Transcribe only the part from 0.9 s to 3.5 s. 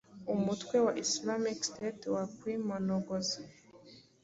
Islamic State wakwimonogoza.